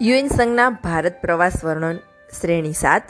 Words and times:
UN 0.00 0.28
સંઘના 0.28 0.70
ભારત 0.70 1.20
પ્રવાસ 1.20 1.64
વર્ણન 1.64 1.98
શ્રેણી 2.40 2.72
સાત. 2.72 3.02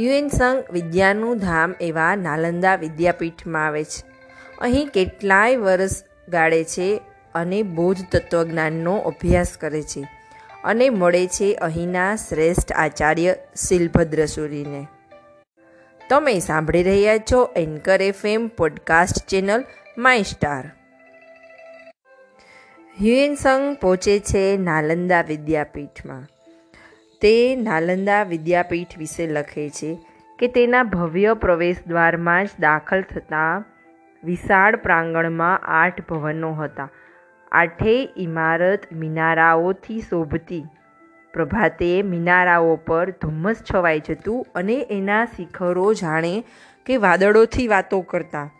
યુએન 0.00 0.28
સંઘ 0.28 0.72
વિદ્યાનું 0.72 1.38
ધામ 1.38 1.74
એવા 1.80 2.16
નાલંદા 2.16 2.74
વિદ્યાપીઠમાં 2.74 3.66
આવે 3.66 3.84
છે. 3.84 4.04
અહીં 4.58 4.86
કેટલાય 4.86 5.56
વર્ષ 5.56 6.02
ગાળે 6.28 6.64
છે 6.64 7.00
અને 7.34 7.62
બૌદ્ધ 7.62 8.16
તત્વજ્ઞાનનો 8.16 8.96
અભ્યાસ 8.96 9.56
કરે 9.60 9.82
છે 9.82 10.08
અને 10.64 10.90
મળે 10.90 11.26
છે 11.26 11.54
અહીંના 11.54 12.16
શ્રેષ્ઠ 12.16 12.72
આચાર્ય 12.72 13.34
શિલભદ્રસુરીને 13.68 14.86
તમે 16.10 16.38
સાંભળી 16.38 16.82
રહ્યા 16.82 17.18
છો 17.18 17.54
Anchor 17.56 18.02
FM 18.02 18.48
podcast 18.48 19.26
channel 19.28 19.64
my 19.98 20.22
star. 20.22 20.70
Hiuen 23.00 23.34
Tsang 23.34 23.76
પહોંચે 23.76 24.18
છે 24.18 24.56
નાલંદા 24.56 25.22
વિદ્યાપીઠમાં. 25.22 26.22
તે 27.20 27.56
નાલંદા 27.56 28.22
વિદ્યાપીઠ 28.22 28.98
વિશે 28.98 29.26
લખે 29.26 29.70
છે 29.70 29.98
કે 30.38 30.48
તેના 30.48 30.82
ભવ્ય 30.82 31.34
પ્રવેશ 31.34 31.76
દ્વારમાં 31.86 32.46
જ 32.46 32.48
દાખલ 32.60 33.02
થતાં 33.02 33.64
વિશાળ 34.24 34.76
પ્રાંગણમાં 34.76 35.58
આઠ 35.58 36.08
ભવનો 36.08 36.52
હતા. 36.52 36.90
આઠેય 37.52 38.08
ઇમારત 38.16 38.92
મિનારાઓથી 38.92 40.00
શોભતી. 40.00 40.64
પ્રભાતે 41.34 42.02
મિનારાઓ 42.02 42.76
પર 42.76 43.10
ધુમ્મસ 43.10 43.62
છવાઈ 43.74 43.98
જતું 43.98 44.46
અને 44.54 44.86
એના 44.90 45.24
શિખરો 45.24 45.94
જાણે 45.94 46.44
કે 46.86 46.96
વાદળોથી 46.96 47.68
વાતો 47.68 48.00
કરતા. 48.00 48.50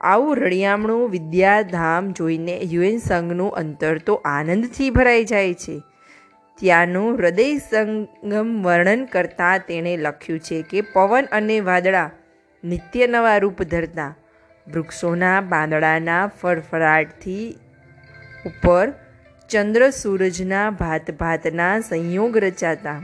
આવું 0.00 0.36
રળિયામણું 0.36 1.10
વિદ્યાધામ 1.10 2.12
જોઈને 2.12 2.60
યુએન 2.60 2.98
સંઘનું 2.98 3.52
અંતર 3.52 3.98
તો 3.98 4.14
આનંદથી 4.14 4.90
ભરાઈ 4.90 5.24
જાય 5.24 5.54
છે. 5.54 5.82
ત્યાંનું 6.54 7.18
હૃદય 7.18 7.58
સંગમ 7.58 8.62
વર્ણન 8.62 9.04
કરતાં 9.04 9.58
તેણે 9.58 9.96
લખ્યું 9.96 10.40
છે 10.40 10.62
કે 10.62 10.80
પવન 10.80 11.24
અને 11.32 11.60
વાદળા 11.60 12.10
નિત્ય 12.64 13.06
નવા 13.06 13.36
રૂપ 13.36 13.62
ધરતા. 13.62 14.16
વૃક્ષોના 14.68 15.40
પાંદડાના 15.40 16.26
ફરફરાટથી 16.26 17.56
ઉપર 18.46 18.92
ચંદ્ર 19.48 19.90
સૂરજના 19.90 20.70
ભાત 20.70 21.10
ભાતના 21.10 21.80
સંયોગ 21.80 22.36
રચાતા. 22.36 23.00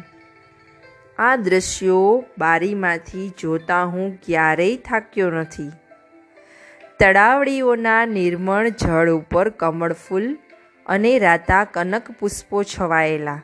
આ 1.18 1.36
દ્રશ્યો 1.36 2.24
બારીમાંથી 2.38 3.32
જોતા 3.40 3.84
હું 3.84 4.18
ક્યારેય 4.26 4.76
થાક્યો 4.76 5.30
નથી. 5.30 5.70
તળાવડીઓના 7.02 8.06
નિર્મળ 8.06 8.68
જળ 8.68 9.10
ઉપર 9.10 9.48
કમળ 9.48 9.92
ફૂલ 9.92 10.38
અને 10.86 11.18
રાતા 11.18 11.64
કનક 11.64 12.10
પુષ્પો 12.10 12.62
છવાયેલા. 12.62 13.42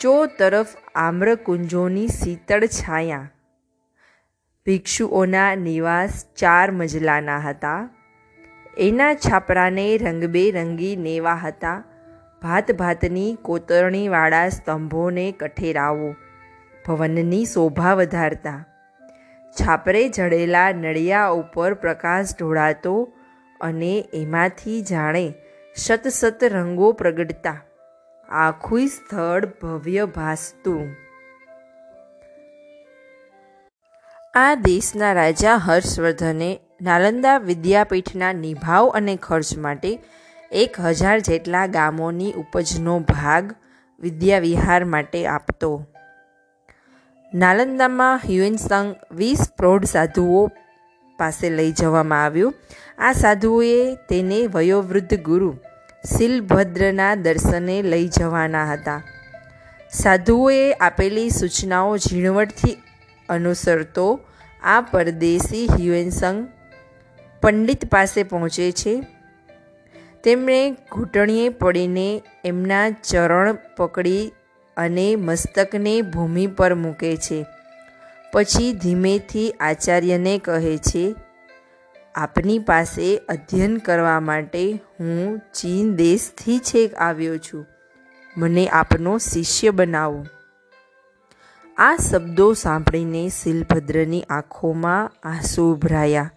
ચો 0.00 0.26
તરફ 0.26 0.66
આમ્રકુંજોની 0.94 2.08
શીતળ 2.08 2.66
છાયા. 2.66 3.30
ભિક્ષુઓના 4.66 5.54
નિવાસ 5.54 6.24
ચાર 6.36 6.70
મજલાના 6.70 7.38
હતા. 7.38 7.90
એના 8.78 9.14
છાપરાને 9.14 9.98
રંગબેરંગી 9.98 10.96
નેવા 10.96 11.34
હતા. 11.34 11.84
ભાત 12.42 12.72
ભાતની 12.72 13.38
કોતરણીવાળા 13.42 14.48
સ્તંભોને 14.48 15.32
કઠેરાવો 15.32 16.14
ભવનની 16.86 17.44
શોભા 17.44 17.94
વધારતા. 17.94 18.64
છાપરે 19.56 20.08
જડેલા 20.08 20.72
નળિયા 20.72 21.28
ઉપર 21.28 21.74
પ્રકાશ 21.74 22.34
ઢોળાતો 22.38 22.94
અને 23.60 23.92
એમાંથી 24.14 24.82
જાણે 24.82 25.26
સત 25.76 26.44
રંગો 26.44 26.92
પ્રગટતા. 26.92 27.58
આખું 28.28 28.88
સ્થળ 28.88 29.46
ભવ્ય 29.62 30.06
ભાસતું. 30.06 30.88
આ 34.34 34.54
દેશના 34.54 35.12
રાજા 35.12 35.56
હર્ષવર્ધને 35.56 36.50
નાલંદા 36.82 37.38
વિદ્યાપીઠના 37.38 38.32
નિભાવ 38.32 38.88
અને 38.88 39.14
ખર્ચ 39.16 39.58
માટે 39.58 39.92
એક 40.52 40.80
હજાર 40.80 41.18
જેટલા 41.18 41.66
ગામોની 41.66 42.32
ઉપજનો 42.32 42.98
ભાગ 42.98 43.54
વિદ્યાવિહાર 44.00 44.84
માટે 44.84 45.26
આપતો. 45.26 45.70
નાલંદામાં 47.34 48.16
હ્યુએનસંગ 48.16 48.94
વીસ 49.12 49.38
પ્રૌઢ 49.56 49.84
સાધુઓ 49.84 50.46
પાસે 51.18 51.50
લઈ 51.50 51.72
જવામાં 51.72 52.24
આવ્યું. 52.24 52.54
આ 52.98 53.12
સાધુઓએ 53.12 53.94
તેને 53.94 54.46
વયોવૃદ્ધ 54.46 55.20
ગુરુ 55.20 55.56
શિલભદ્રના 56.16 57.14
દર્શને 57.14 57.82
લઈ 57.82 58.08
જવાના 58.08 58.72
હતા. 58.72 59.02
સાધુઓએ 59.92 60.72
આપેલી 60.72 61.28
સૂચનાઓ 61.30 61.96
ઝીણવટથી 61.96 62.76
અનુસરતો 63.28 64.20
આ 64.62 64.80
પરદેશી 64.80 65.66
હ્યુએનસંગ 65.66 66.48
પંડિત 67.42 67.90
પાસે 67.90 68.22
પહોંચે 68.22 68.72
છે. 68.72 69.02
તેમણે 70.24 70.70
ઘૂંટણીએ 70.70 71.48
પડીને 71.48 72.22
એમના 72.44 72.90
ચરણ 72.90 73.58
પકડી 73.76 74.32
અને 74.78 75.16
મસ્તકને 75.16 76.02
ભૂમિ 76.02 76.46
પર 76.46 76.74
મૂકે 76.74 77.16
છે. 77.16 77.46
પછી 78.32 78.72
ધીમેથી 78.72 79.50
આચાર્યને 79.50 80.38
કહે 80.38 80.76
છે, 80.76 81.14
આપની 82.14 82.58
પાસે 82.58 83.16
અધ્યયન 83.18 83.76
કરવા 83.76 84.20
માટે 84.20 84.82
હું 85.00 85.38
ચીન 85.38 85.96
દેશથી 85.96 86.58
છેક 86.58 86.94
આવ્યો 86.94 87.38
છું. 87.38 87.66
મને 88.36 88.68
આપનો 88.68 89.18
શિષ્ય 89.18 89.70
બનાવો. 89.70 90.26
આ 91.76 91.96
શબ્દો 91.96 92.52
સાંભળીને 92.52 93.28
શિલભદ્રની 93.28 94.22
આંખોમાં 94.22 95.28
આંસુ 95.28 95.72
ઉભરાયા. 95.72 96.30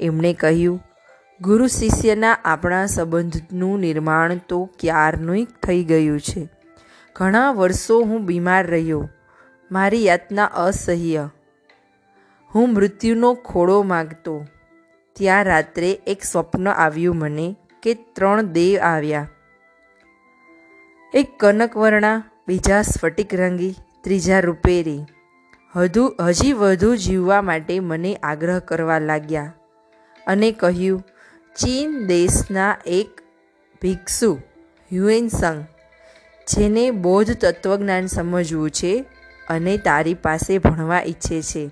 એમણે 0.00 0.32
કહ્યું, 0.32 0.84
ગુરુ 1.40 1.66
શિષ્યના 1.66 2.38
આપણા 2.44 2.86
સંબંધનું 2.86 3.80
નિર્માણ 3.80 4.36
તો 4.48 4.64
ક્યારનું 4.80 5.46
થઈ 5.66 5.84
ગયું 5.84 6.20
છે. 6.20 6.57
ઘણા 7.18 7.52
વર્ષો 7.52 8.00
હું 8.00 8.26
બીમાર 8.26 8.66
રહ્યો. 8.66 9.08
મારી 9.70 10.06
યાતના 10.06 10.44
અસહ્ય. 10.44 11.30
હું 12.54 12.74
મૃત્યુનો 12.74 13.34
ખોળો 13.34 13.82
માગતો. 13.82 14.46
ત્યાં 15.12 15.44
રાત્રે 15.44 15.92
એક 15.92 16.22
સ્વપ્ન 16.22 16.68
આવ્યું 16.68 17.16
મને 17.16 17.56
કે 17.82 17.94
ત્રણ 17.94 18.42
દેવ 18.42 18.80
આવ્યા. 18.80 19.28
એક 21.14 21.26
કનકવર્ણા, 21.40 22.22
બીજા 22.48 22.82
સ્ફટિક 22.82 23.34
રંગી, 23.34 23.74
ત્રીજા 24.00 24.40
રૂપેરી. 24.40 25.04
હજુ, 25.76 26.14
હજી 26.20 26.52
વધુ 26.52 26.96
જીવવા 26.96 27.42
માટે 27.42 27.80
મને 27.80 28.14
આગ્રહ 28.14 28.58
કરવા 28.58 28.98
લાગ્યા 28.98 29.54
અને 30.26 30.52
કહ્યું, 30.52 31.04
ચીન 31.56 32.06
દેશના 32.06 32.76
એક 32.86 33.08
ભિક્ષુ 33.82 34.34
હ્યુએનસંગ 34.92 35.64
જેને 36.48 36.90
બૌદ્ધ 36.90 37.32
તત્વજ્ઞાન 37.32 38.06
સમજવું 38.06 38.70
છે 38.70 39.04
અને 39.48 39.76
તારી 39.76 40.14
પાસે 40.14 40.58
ભણવા 40.58 41.02
ઈચ્છે 41.02 41.42
છે. 41.42 41.68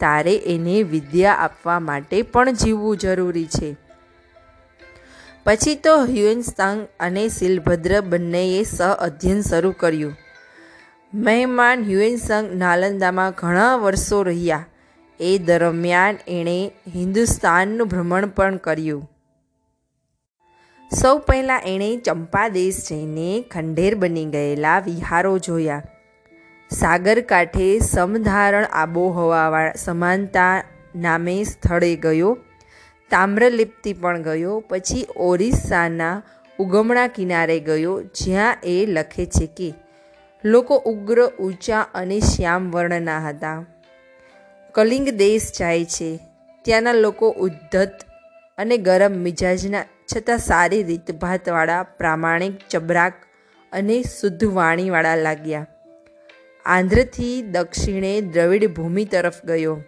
તારે 0.00 0.36
એને 0.36 0.82
વિદ્યા 0.82 1.32
આપવા 1.32 1.80
માટે 1.80 2.22
પણ 2.22 2.52
જીવવું 2.52 2.96
જરૂરી 2.96 3.46
છે. 3.46 3.76
પછી 5.44 5.74
તો 5.74 6.04
હ્યુએનસ્તાંગ 6.04 6.86
અને 7.00 7.28
શિલભદ્ર 7.28 8.00
બંનેએ 8.00 8.62
સહ 8.62 8.84
અધ્યયન 8.84 9.40
શરૂ 9.40 9.72
કર્યું. 9.72 10.16
મહેમાન 11.14 11.84
હ્યુએનસંગ 11.84 12.56
નાલંદામાં 12.56 13.30
ઘણા 13.30 13.76
વર્ષો 13.76 14.22
રહ્યા. 14.22 14.66
એ 15.20 15.38
દરમિયાન 15.38 16.16
એણે 16.28 16.72
હિન્દુસ્તાનનું 16.94 17.88
ભ્રમણ 17.88 18.26
પણ 18.26 18.56
કર્યું. 18.56 19.13
સૌ 21.00 21.18
પહેલાં 21.18 21.60
એણે 21.60 21.96
ચંપાદેશ 21.96 22.88
જઈને 22.88 23.44
ખંડેર 23.50 23.94
બની 23.94 24.24
ગયેલા 24.24 24.78
વિહારો 24.78 25.38
જોયા. 25.38 25.82
સાગર 26.70 27.20
કાંઠે 27.20 27.78
સમધારણ 27.78 28.64
આબોહવાવાળા 28.64 29.72
સમાનતા 29.72 30.64
નામે 30.96 31.44
સ્થળે 31.44 31.96
ગયો. 31.96 32.38
તામ્રલિપ્તિ 33.10 33.92
પણ 33.92 34.22
ગયો. 34.22 34.60
પછી 34.60 35.06
ઓરિસ્સાના 35.16 36.22
ઉગમણા 36.58 37.06
કિનારે 37.06 37.60
ગયો, 37.60 38.02
જ્યાં 38.02 38.56
એ 38.64 38.86
લખે 38.86 39.26
છે 39.26 39.46
કે, 39.46 39.74
લોકો 40.44 40.76
ઉગ્ર, 40.76 41.26
ઊંચા 41.26 41.80
અને 41.80 42.20
શ્યામ 42.20 42.70
વર્ણના 42.70 43.28
હતા. 43.28 43.66
કલિંગ 44.74 45.08
દેશ 45.08 45.52
જાય 45.58 45.84
છે. 45.84 46.18
ત્યાંના 46.62 46.92
લોકો 46.92 47.30
ઉદ્ધત 47.30 47.92
અને 48.58 48.76
ગરમ 48.76 49.12
મિજાજના 49.12 49.84
છતાં 50.04 50.38
સારી 50.38 50.82
રીતભાતવાળા 50.82 51.82
પ્રામાણિક, 51.82 52.58
ચબરાક 52.70 53.12
અને 53.72 54.02
શુદ્ધ 54.02 54.44
વાણીવાળા 54.44 55.16
લાગ્યા. 55.16 55.66
આંધ્રથી 56.64 57.42
દક્ષિણે 57.42 58.20
દ્રવિડ 58.20 58.74
ભૂમિ 58.74 59.04
તરફ 59.04 59.44
ગયો. 59.44 59.82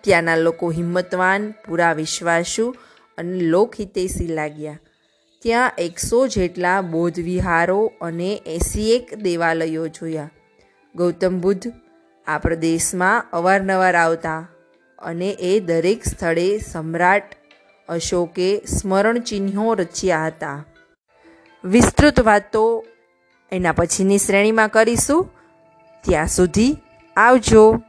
ત્યાંના 0.00 0.36
લોકો 0.36 0.70
હિંમતવાન, 0.70 1.50
પૂરા 1.50 1.92
વિશ્વાસુ 1.92 2.76
અને 3.18 3.40
લોકહિતેશી 3.40 4.26
લાગ્યા. 4.26 4.78
ત્યાં 5.42 5.72
એકસો 5.78 6.26
જેટલા 6.26 6.80
બૌદ્ધ 6.80 7.18
વિહારો 7.18 7.92
અને 8.00 8.42
એંસી 8.46 8.96
એક 8.96 9.14
દેવાલયો 9.14 9.88
જોયા. 9.88 10.30
ગૌતમ 10.94 11.40
બુદ્ધ 11.40 11.72
આ 12.26 12.38
પ્રદેશમાં 12.38 13.24
અવારનવાર 13.32 13.96
આવતા 13.96 14.48
અને 14.98 15.30
એ 15.30 15.60
દરેક 15.60 16.04
સ્થળે 16.04 16.58
સમ્રાટ 16.58 17.39
અશોકે 17.90 18.62
સ્મરણ 18.66 19.18
ચિહ્નો 19.18 19.74
રચ્યા 19.74 20.26
હતા. 20.26 20.64
વિસ્તૃત 21.64 22.20
વાતો 22.20 22.84
એના 23.52 23.72
પછીની 23.72 24.18
શ્રેણીમાં 24.18 24.68
કરીશું. 24.68 25.30
ત્યાં 26.02 26.26
સુધી 26.26 26.76
આવજો. 27.16 27.82